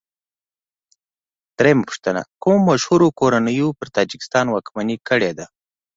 [1.57, 5.45] درېمه پوښتنه: کومو مشهورو کورنیو پر تاجکستان واکمني کړې ده؟